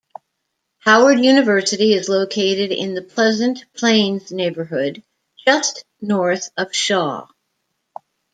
Howard 0.79 1.19
University 1.19 1.93
is 1.93 2.09
located 2.09 2.71
in 2.71 2.95
the 2.95 3.03
Pleasant 3.03 3.71
Plains 3.77 4.31
neighborhood, 4.31 5.03
just 5.47 5.85
north 6.01 6.49
of 6.57 6.73
Shaw. 6.73 7.27